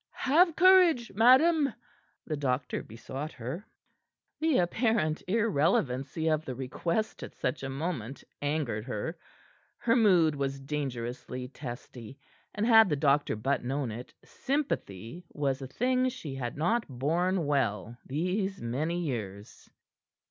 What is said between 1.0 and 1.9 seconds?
madam,"